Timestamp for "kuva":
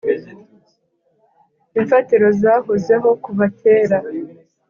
3.23-3.45